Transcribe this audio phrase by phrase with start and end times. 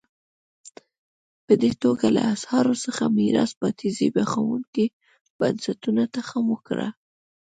[1.45, 4.83] په دې توګه له استعمار څخه میراث پاتې زبېښونکو
[5.39, 6.87] بنسټونو تخم وکره.